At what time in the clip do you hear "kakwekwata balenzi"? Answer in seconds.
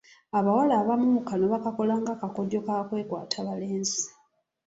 2.67-4.03